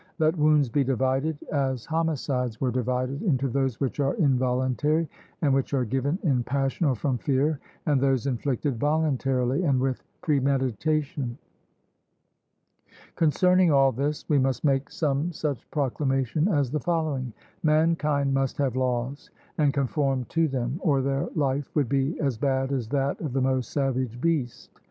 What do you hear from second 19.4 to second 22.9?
and conform to them, or their life would be as bad as